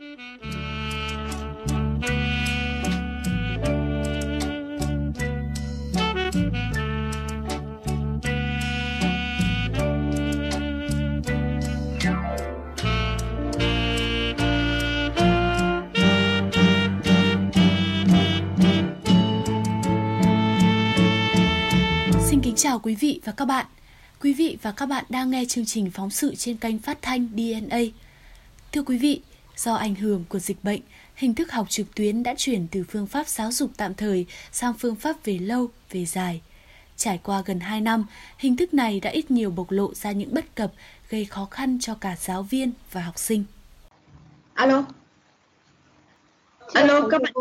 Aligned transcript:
Xin 0.00 0.08
kính 22.42 22.54
chào 22.56 22.78
quý 22.78 22.94
vị 22.94 23.20
và 23.24 23.32
các 23.32 23.44
bạn. 23.44 23.66
Quý 24.20 24.32
vị 24.32 24.58
và 24.62 24.72
các 24.72 24.86
bạn 24.86 25.04
đang 25.08 25.30
nghe 25.30 25.44
chương 25.48 25.66
trình 25.66 25.90
phóng 25.90 26.10
sự 26.10 26.34
trên 26.34 26.56
kênh 26.56 26.78
phát 26.78 27.02
thanh 27.02 27.28
DNA. 27.36 27.78
Thưa 28.72 28.82
quý 28.82 28.98
vị, 28.98 29.20
do 29.64 29.74
ảnh 29.74 29.94
hưởng 29.94 30.24
của 30.28 30.38
dịch 30.38 30.64
bệnh, 30.64 30.80
hình 31.14 31.34
thức 31.34 31.52
học 31.52 31.70
trực 31.70 31.94
tuyến 31.94 32.22
đã 32.22 32.34
chuyển 32.36 32.66
từ 32.70 32.84
phương 32.88 33.06
pháp 33.06 33.28
giáo 33.28 33.52
dục 33.52 33.70
tạm 33.76 33.94
thời 33.94 34.26
sang 34.52 34.74
phương 34.74 34.96
pháp 34.96 35.24
về 35.24 35.38
lâu, 35.38 35.68
về 35.90 36.04
dài. 36.04 36.42
Trải 36.96 37.20
qua 37.22 37.42
gần 37.46 37.60
2 37.60 37.80
năm, 37.80 38.06
hình 38.38 38.56
thức 38.56 38.74
này 38.74 39.00
đã 39.00 39.10
ít 39.10 39.30
nhiều 39.30 39.50
bộc 39.50 39.70
lộ 39.70 39.94
ra 39.94 40.12
những 40.12 40.34
bất 40.34 40.54
cập 40.54 40.72
gây 41.08 41.24
khó 41.24 41.48
khăn 41.50 41.78
cho 41.80 41.94
cả 41.94 42.16
giáo 42.18 42.42
viên 42.42 42.72
và 42.92 43.00
học 43.00 43.18
sinh. 43.18 43.44
Alo. 44.54 44.84
Alo 46.74 47.08
các 47.10 47.22
bạn. 47.22 47.32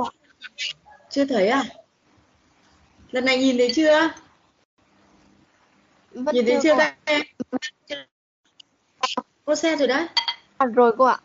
Chưa 1.10 1.26
thấy 1.26 1.48
à? 1.48 1.64
Lần 3.12 3.26
này 3.26 3.38
nhìn 3.38 3.58
thấy 3.58 3.72
chưa? 3.76 4.10
Vẫn 6.12 6.36
nhìn 6.36 6.46
thấy 6.46 6.60
chưa 6.64 6.76
các 6.78 6.98
em? 7.06 7.22
Có 9.46 9.56
xe 9.56 9.76
rồi 9.76 9.88
đấy. 9.88 10.08
À, 10.58 10.66
rồi 10.66 10.96
cô 10.98 11.06
ạ. 11.06 11.20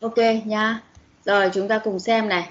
Ok 0.00 0.18
nha. 0.44 0.82
Rồi 1.24 1.50
chúng 1.54 1.68
ta 1.68 1.78
cùng 1.78 1.98
xem 1.98 2.28
này. 2.28 2.50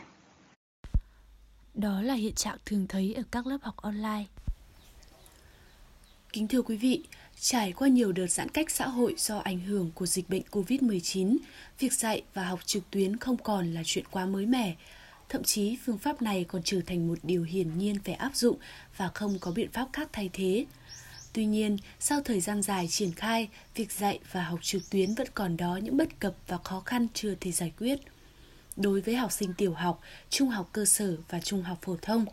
Đó 1.74 2.02
là 2.02 2.14
hiện 2.14 2.34
trạng 2.34 2.58
thường 2.66 2.88
thấy 2.88 3.14
ở 3.14 3.24
các 3.32 3.48
lớp 3.48 3.58
học 3.62 3.76
online. 3.78 4.26
Kính 6.34 6.48
thưa 6.48 6.62
quý 6.62 6.78
vị, 6.78 7.04
trải 7.40 7.72
qua 7.72 7.88
nhiều 7.88 8.12
đợt 8.12 8.28
giãn 8.28 8.50
cách 8.50 8.72
xã 8.72 8.88
hội 8.88 9.16
do 9.18 9.38
ảnh 9.38 9.60
hưởng 9.60 9.92
của 9.96 10.06
dịch 10.06 10.30
bệnh 10.30 10.42
COVID-19, 10.52 11.38
việc 11.80 11.94
dạy 11.94 12.22
và 12.34 12.44
học 12.44 12.60
trực 12.66 12.84
tuyến 12.92 13.18
không 13.18 13.38
còn 13.38 13.74
là 13.74 13.82
chuyện 13.86 14.06
quá 14.12 14.26
mới 14.26 14.46
mẻ. 14.46 14.76
Thậm 15.30 15.44
chí 15.44 15.78
phương 15.86 15.98
pháp 15.98 16.22
này 16.22 16.46
còn 16.48 16.62
trở 16.64 16.82
thành 16.86 17.08
một 17.08 17.20
điều 17.24 17.44
hiển 17.44 17.78
nhiên 17.78 18.00
phải 18.04 18.14
áp 18.14 18.36
dụng 18.36 18.58
và 18.98 19.08
không 19.14 19.40
có 19.40 19.52
biện 19.52 19.72
pháp 19.72 19.88
khác 19.94 20.10
thay 20.14 20.30
thế. 20.34 20.66
Tuy 21.36 21.46
nhiên, 21.46 21.78
sau 22.00 22.22
thời 22.22 22.42
gian 22.42 22.62
dài 22.62 22.88
triển 22.88 23.12
khai, 23.12 23.50
việc 23.76 23.92
dạy 23.92 24.20
và 24.32 24.44
học 24.44 24.60
trực 24.62 24.90
tuyến 24.90 25.16
vẫn 25.16 25.28
còn 25.34 25.58
đó 25.58 25.80
những 25.84 25.98
bất 25.98 26.20
cập 26.20 26.36
và 26.48 26.58
khó 26.58 26.80
khăn 26.80 27.08
chưa 27.14 27.36
thể 27.36 27.52
giải 27.52 27.72
quyết. 27.80 28.00
Đối 28.76 29.02
với 29.02 29.16
học 29.16 29.32
sinh 29.32 29.54
tiểu 29.54 29.74
học, 29.74 30.02
trung 30.30 30.50
học 30.50 30.70
cơ 30.72 30.86
sở 30.86 31.18
và 31.30 31.40
trung 31.40 31.64
học 31.64 31.78
phổ 31.82 31.98
thông, 32.02 32.26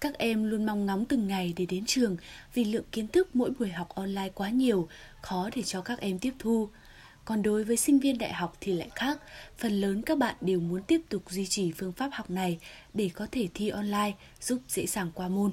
các 0.00 0.18
em 0.18 0.44
luôn 0.44 0.66
mong 0.66 0.86
ngóng 0.86 1.04
từng 1.04 1.28
ngày 1.28 1.54
để 1.56 1.66
đến 1.66 1.84
trường 1.86 2.16
vì 2.54 2.64
lượng 2.64 2.84
kiến 2.92 3.08
thức 3.08 3.36
mỗi 3.36 3.50
buổi 3.58 3.68
học 3.68 3.88
online 3.88 4.28
quá 4.34 4.48
nhiều, 4.48 4.88
khó 5.22 5.50
để 5.56 5.62
cho 5.62 5.80
các 5.80 6.00
em 6.00 6.18
tiếp 6.18 6.32
thu. 6.38 6.68
Còn 7.24 7.42
đối 7.42 7.64
với 7.64 7.76
sinh 7.76 7.98
viên 7.98 8.18
đại 8.18 8.32
học 8.32 8.56
thì 8.60 8.72
lại 8.72 8.88
khác, 8.94 9.18
phần 9.58 9.80
lớn 9.80 10.02
các 10.02 10.18
bạn 10.18 10.34
đều 10.40 10.60
muốn 10.60 10.82
tiếp 10.82 11.00
tục 11.08 11.22
duy 11.30 11.46
trì 11.46 11.72
phương 11.72 11.92
pháp 11.92 12.10
học 12.12 12.30
này 12.30 12.58
để 12.94 13.10
có 13.14 13.26
thể 13.32 13.48
thi 13.54 13.68
online 13.68 14.12
giúp 14.40 14.58
dễ 14.68 14.86
dàng 14.86 15.10
qua 15.14 15.28
môn. 15.28 15.52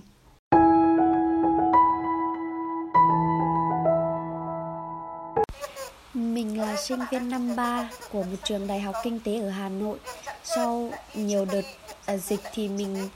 Sinh 6.81 6.99
viên 7.11 7.29
năm 7.29 7.55
3 7.55 7.89
của 8.11 8.23
một 8.23 8.37
trường 8.43 8.67
đại 8.67 8.81
học 8.81 8.95
kinh 9.03 9.19
tế 9.19 9.39
ở 9.39 9.49
Hà 9.49 9.69
Nội. 9.69 9.97
Sau 10.43 10.91
nhiều 11.13 11.45
đợt 11.45 11.61
à, 12.05 12.17
dịch 12.17 12.39
thì 12.53 12.69
mình 12.69 13.09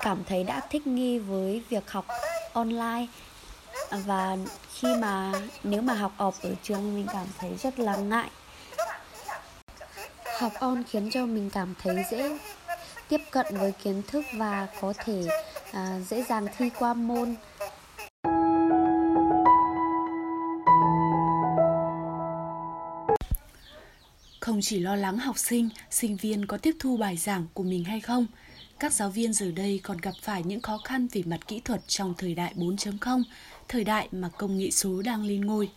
cảm 0.00 0.24
thấy 0.24 0.44
đã 0.44 0.60
thích 0.70 0.86
nghi 0.86 1.18
với 1.18 1.62
việc 1.68 1.90
học 1.90 2.06
online 2.52 3.06
và 3.90 4.36
khi 4.74 4.88
mà 4.94 5.32
nếu 5.62 5.82
mà 5.82 5.94
học 5.94 6.12
off 6.18 6.32
ở 6.42 6.50
trường 6.62 6.94
mình 6.94 7.06
cảm 7.12 7.26
thấy 7.38 7.50
rất 7.62 7.78
là 7.78 7.96
ngại. 7.96 8.30
Học 10.38 10.52
on 10.60 10.82
khiến 10.90 11.10
cho 11.12 11.26
mình 11.26 11.50
cảm 11.50 11.74
thấy 11.82 11.96
dễ 12.10 12.38
tiếp 13.08 13.20
cận 13.30 13.46
với 13.50 13.72
kiến 13.72 14.02
thức 14.08 14.24
và 14.34 14.68
có 14.80 14.92
thể 15.04 15.22
à, 15.72 15.98
dễ 16.10 16.22
dàng 16.22 16.46
thi 16.58 16.70
qua 16.78 16.94
môn 16.94 17.34
Không 24.42 24.60
chỉ 24.62 24.78
lo 24.78 24.96
lắng 24.96 25.18
học 25.18 25.38
sinh, 25.38 25.68
sinh 25.90 26.16
viên 26.16 26.46
có 26.46 26.56
tiếp 26.56 26.76
thu 26.78 26.96
bài 26.96 27.16
giảng 27.16 27.46
của 27.54 27.62
mình 27.62 27.84
hay 27.84 28.00
không, 28.00 28.26
các 28.78 28.92
giáo 28.92 29.10
viên 29.10 29.32
giờ 29.32 29.50
đây 29.56 29.80
còn 29.82 29.98
gặp 29.98 30.12
phải 30.22 30.42
những 30.42 30.60
khó 30.60 30.78
khăn 30.84 31.06
về 31.12 31.22
mặt 31.26 31.46
kỹ 31.46 31.60
thuật 31.64 31.80
trong 31.86 32.14
thời 32.18 32.34
đại 32.34 32.52
4.0, 32.56 33.22
thời 33.68 33.84
đại 33.84 34.08
mà 34.12 34.28
công 34.28 34.58
nghệ 34.58 34.70
số 34.70 35.02
đang 35.02 35.24
lên 35.24 35.40
ngôi. 35.40 35.70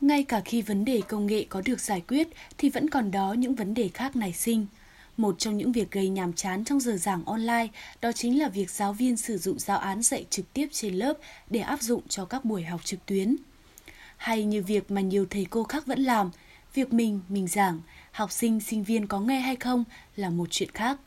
Ngay 0.00 0.24
cả 0.24 0.40
khi 0.44 0.62
vấn 0.62 0.84
đề 0.84 1.00
công 1.08 1.26
nghệ 1.26 1.46
có 1.48 1.62
được 1.64 1.80
giải 1.80 2.02
quyết 2.08 2.28
thì 2.58 2.70
vẫn 2.70 2.90
còn 2.90 3.10
đó 3.10 3.32
những 3.32 3.54
vấn 3.54 3.74
đề 3.74 3.88
khác 3.88 4.16
nảy 4.16 4.32
sinh. 4.32 4.66
Một 5.16 5.34
trong 5.38 5.56
những 5.56 5.72
việc 5.72 5.90
gây 5.90 6.08
nhàm 6.08 6.32
chán 6.32 6.64
trong 6.64 6.80
giờ 6.80 6.96
giảng 6.96 7.24
online 7.24 7.68
đó 8.00 8.12
chính 8.12 8.38
là 8.38 8.48
việc 8.48 8.70
giáo 8.70 8.92
viên 8.92 9.16
sử 9.16 9.38
dụng 9.38 9.58
giáo 9.58 9.78
án 9.78 10.02
dạy 10.02 10.26
trực 10.30 10.52
tiếp 10.52 10.68
trên 10.72 10.94
lớp 10.94 11.18
để 11.50 11.60
áp 11.60 11.82
dụng 11.82 12.02
cho 12.08 12.24
các 12.24 12.44
buổi 12.44 12.62
học 12.62 12.80
trực 12.84 13.06
tuyến. 13.06 13.36
Hay 14.16 14.44
như 14.44 14.62
việc 14.62 14.90
mà 14.90 15.00
nhiều 15.00 15.26
thầy 15.30 15.46
cô 15.50 15.64
khác 15.64 15.86
vẫn 15.86 16.00
làm, 16.00 16.30
việc 16.74 16.92
mình 16.92 17.20
mình 17.28 17.48
giảng, 17.48 17.80
học 18.12 18.32
sinh 18.32 18.60
sinh 18.60 18.84
viên 18.84 19.06
có 19.06 19.20
nghe 19.20 19.40
hay 19.40 19.56
không 19.56 19.84
là 20.16 20.30
một 20.30 20.48
chuyện 20.50 20.70
khác. 20.70 20.98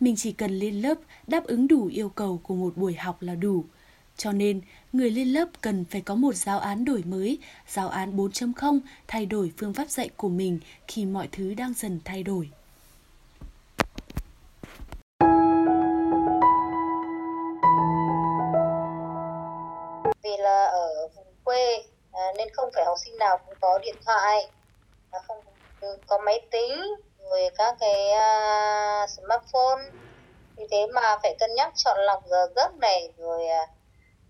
Mình 0.00 0.16
chỉ 0.16 0.32
cần 0.32 0.58
lên 0.58 0.74
lớp 0.74 0.98
đáp 1.26 1.44
ứng 1.44 1.68
đủ 1.68 1.86
yêu 1.86 2.08
cầu 2.08 2.40
của 2.42 2.54
một 2.54 2.76
buổi 2.76 2.94
học 2.94 3.22
là 3.22 3.34
đủ. 3.34 3.64
Cho 4.16 4.32
nên, 4.32 4.60
người 4.92 5.10
lên 5.10 5.28
lớp 5.28 5.48
cần 5.60 5.84
phải 5.84 6.00
có 6.00 6.14
một 6.14 6.34
giáo 6.34 6.58
án 6.58 6.84
đổi 6.84 7.02
mới, 7.02 7.38
giáo 7.68 7.88
án 7.88 8.16
4.0 8.16 8.80
thay 9.06 9.26
đổi 9.26 9.52
phương 9.56 9.74
pháp 9.74 9.90
dạy 9.90 10.10
của 10.16 10.28
mình 10.28 10.60
khi 10.88 11.04
mọi 11.04 11.28
thứ 11.32 11.54
đang 11.54 11.74
dần 11.74 12.00
thay 12.04 12.22
đổi. 12.22 12.50
Vì 20.26 20.36
là 20.36 20.64
ở 20.64 21.08
vùng 21.16 21.34
quê 21.44 21.82
à, 22.12 22.32
nên 22.36 22.48
không 22.54 22.70
phải 22.74 22.84
học 22.84 22.96
sinh 23.04 23.18
nào 23.18 23.38
cũng 23.46 23.54
có 23.60 23.78
điện 23.78 23.96
thoại 24.06 24.50
à, 25.10 25.18
không 25.28 25.40
ừ, 25.80 25.98
có 26.06 26.18
máy 26.18 26.40
tính 26.50 26.82
rồi 27.18 27.50
các 27.58 27.76
cái 27.80 28.10
à, 28.10 29.06
smartphone. 29.06 29.82
Vì 30.56 30.66
thế 30.70 30.86
mà 30.86 31.18
phải 31.22 31.36
cân 31.38 31.54
nhắc 31.54 31.72
chọn 31.76 31.98
lọc 32.00 32.22
giờ 32.26 32.46
giấc 32.56 32.74
này 32.74 33.12
rồi 33.16 33.46
à, 33.46 33.66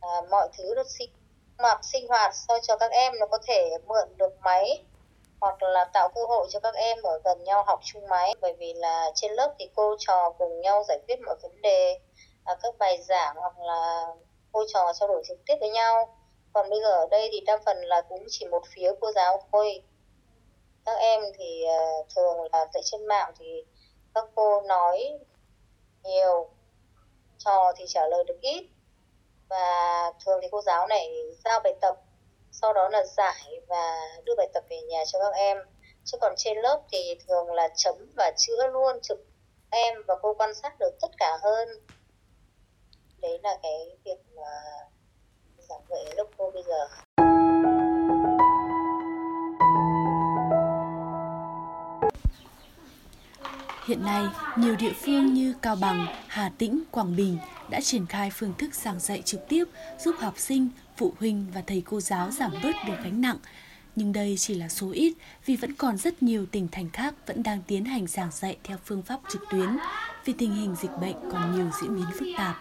à, 0.00 0.08
mọi 0.30 0.48
thứ 0.58 0.74
được 0.74 0.90
sinh 0.98 1.10
hoạt 1.58 1.80
sinh 1.82 2.08
hoạt 2.08 2.34
sao 2.34 2.58
cho 2.62 2.76
các 2.76 2.90
em 2.90 3.12
nó 3.20 3.26
có 3.26 3.38
thể 3.46 3.70
mượn 3.86 4.08
được 4.16 4.32
máy 4.40 4.84
hoặc 5.40 5.62
là 5.62 5.84
tạo 5.84 6.08
cơ 6.14 6.20
hội 6.28 6.46
cho 6.50 6.60
các 6.60 6.74
em 6.74 6.98
ở 7.02 7.20
gần 7.24 7.44
nhau 7.44 7.62
học 7.66 7.80
chung 7.84 8.08
máy. 8.08 8.34
Bởi 8.40 8.52
vì 8.58 8.74
là 8.74 9.10
trên 9.14 9.32
lớp 9.32 9.54
thì 9.58 9.70
cô 9.74 9.96
trò 9.98 10.30
cùng 10.38 10.60
nhau 10.60 10.84
giải 10.88 10.98
quyết 11.08 11.20
mọi 11.26 11.36
vấn 11.42 11.62
đề 11.62 11.98
à, 12.44 12.54
các 12.62 12.74
bài 12.78 12.98
giảng 13.02 13.36
hoặc 13.36 13.58
là 13.58 14.06
cô 14.56 14.64
trò 14.68 14.92
trao 14.94 15.08
đổi 15.08 15.22
trực 15.28 15.38
tiếp 15.46 15.54
với 15.60 15.70
nhau. 15.70 16.16
Còn 16.52 16.70
bây 16.70 16.80
giờ 16.80 16.90
ở 16.90 17.06
đây 17.10 17.28
thì 17.32 17.40
đa 17.40 17.58
phần 17.66 17.76
là 17.76 18.02
cũng 18.08 18.24
chỉ 18.28 18.46
một 18.46 18.62
phía 18.74 18.92
cô 19.00 19.12
giáo 19.12 19.42
thôi. 19.52 19.82
Các 20.84 20.98
em 20.98 21.22
thì 21.38 21.64
uh, 21.64 22.06
thường 22.16 22.36
là 22.52 22.66
dạy 22.74 22.82
trên 22.84 23.06
mạng 23.06 23.32
thì 23.38 23.64
các 24.14 24.24
cô 24.34 24.60
nói 24.60 25.18
nhiều 26.02 26.48
trò 27.38 27.72
thì 27.76 27.84
trả 27.88 28.06
lời 28.06 28.24
được 28.24 28.40
ít. 28.40 28.66
Và 29.48 30.12
thường 30.24 30.38
thì 30.42 30.48
cô 30.50 30.62
giáo 30.62 30.86
này 30.86 31.12
giao 31.44 31.60
bài 31.60 31.74
tập 31.80 31.96
sau 32.52 32.72
đó 32.72 32.88
là 32.88 33.04
giải 33.04 33.60
và 33.68 34.00
đưa 34.24 34.34
bài 34.36 34.48
tập 34.54 34.64
về 34.68 34.80
nhà 34.80 35.04
cho 35.06 35.18
các 35.18 35.34
em. 35.34 35.58
Chứ 36.04 36.18
còn 36.20 36.34
trên 36.36 36.58
lớp 36.58 36.82
thì 36.92 37.18
thường 37.28 37.52
là 37.52 37.68
chấm 37.76 38.12
và 38.16 38.32
chữa 38.36 38.66
luôn 38.66 39.00
trực 39.02 39.18
em 39.70 40.02
và 40.08 40.14
cô 40.22 40.34
quan 40.34 40.54
sát 40.54 40.78
được 40.78 40.90
tất 41.00 41.10
cả 41.18 41.38
hơn 41.42 41.68
đấy 43.22 43.38
là 43.42 43.50
cái 43.62 43.96
việc 44.04 44.18
mà 44.36 44.42
giảng 45.68 45.80
dạy 45.90 46.14
lúc 46.16 46.30
cô 46.36 46.50
bây 46.50 46.62
giờ 46.62 46.88
Hiện 53.86 54.04
nay, 54.04 54.24
nhiều 54.56 54.76
địa 54.76 54.92
phương 55.04 55.34
như 55.34 55.54
Cao 55.62 55.76
Bằng, 55.76 56.06
Hà 56.26 56.52
Tĩnh, 56.58 56.82
Quảng 56.90 57.16
Bình 57.16 57.38
đã 57.70 57.80
triển 57.80 58.06
khai 58.06 58.30
phương 58.30 58.52
thức 58.58 58.74
giảng 58.74 59.00
dạy 59.00 59.22
trực 59.22 59.48
tiếp 59.48 59.64
giúp 59.98 60.14
học 60.18 60.34
sinh, 60.38 60.68
phụ 60.96 61.12
huynh 61.18 61.46
và 61.54 61.62
thầy 61.66 61.82
cô 61.86 62.00
giáo 62.00 62.30
giảm 62.30 62.50
bớt 62.62 62.72
được 62.86 62.94
gánh 63.04 63.20
nặng. 63.20 63.36
Nhưng 63.96 64.12
đây 64.12 64.34
chỉ 64.38 64.54
là 64.54 64.68
số 64.68 64.90
ít 64.90 65.14
vì 65.46 65.56
vẫn 65.56 65.74
còn 65.74 65.96
rất 65.96 66.22
nhiều 66.22 66.46
tỉnh 66.46 66.68
thành 66.72 66.90
khác 66.90 67.14
vẫn 67.26 67.42
đang 67.42 67.62
tiến 67.66 67.84
hành 67.84 68.06
giảng 68.06 68.30
dạy 68.32 68.56
theo 68.64 68.78
phương 68.84 69.02
pháp 69.02 69.20
trực 69.28 69.42
tuyến 69.50 69.76
vì 70.24 70.32
tình 70.32 70.54
hình 70.54 70.74
dịch 70.82 70.90
bệnh 71.00 71.16
còn 71.32 71.56
nhiều 71.56 71.70
diễn 71.82 71.96
biến 71.96 72.06
phức 72.18 72.28
tạp. 72.38 72.56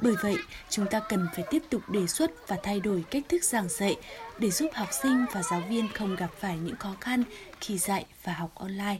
Bởi 0.00 0.14
vậy, 0.22 0.36
chúng 0.70 0.86
ta 0.86 1.00
cần 1.00 1.28
phải 1.34 1.44
tiếp 1.50 1.62
tục 1.70 1.82
đề 1.88 2.06
xuất 2.06 2.48
và 2.48 2.56
thay 2.62 2.80
đổi 2.80 3.04
cách 3.10 3.22
thức 3.28 3.44
giảng 3.44 3.68
dạy 3.68 3.96
để 4.38 4.50
giúp 4.50 4.70
học 4.74 4.88
sinh 5.02 5.24
và 5.32 5.42
giáo 5.42 5.62
viên 5.68 5.88
không 5.94 6.16
gặp 6.16 6.30
phải 6.38 6.58
những 6.58 6.76
khó 6.76 6.96
khăn 7.00 7.22
khi 7.60 7.78
dạy 7.78 8.06
và 8.24 8.32
học 8.32 8.50
online. 8.54 8.98